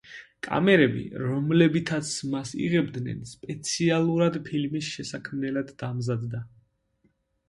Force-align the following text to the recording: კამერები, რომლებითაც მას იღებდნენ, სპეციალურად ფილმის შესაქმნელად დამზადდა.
კამერები, 0.45 1.01
რომლებითაც 1.23 2.13
მას 2.31 2.53
იღებდნენ, 2.67 3.19
სპეციალურად 3.31 4.39
ფილმის 4.47 4.87
შესაქმნელად 4.95 5.71
დამზადდა. 5.83 6.43